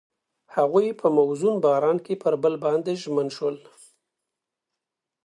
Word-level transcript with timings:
هغوی 0.55 0.87
په 0.99 1.07
موزون 1.17 1.55
باران 1.65 1.97
کې 2.05 2.13
پر 2.23 2.33
بل 2.43 2.53
باندې 2.65 2.91
ژمن 3.01 3.27
شول. 3.35 3.55